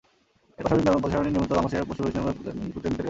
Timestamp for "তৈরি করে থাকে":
2.61-2.99